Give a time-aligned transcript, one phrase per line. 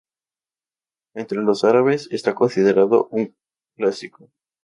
[1.13, 3.35] Entre los árabes, está considerado un
[3.77, 4.31] clásico.